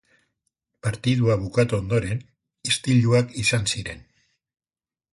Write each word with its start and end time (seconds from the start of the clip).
Partidua 0.87 1.35
bukatu 1.43 1.77
ondoren, 1.81 2.25
istiluak 2.73 3.39
izan 3.47 3.73
ziren 3.75 4.05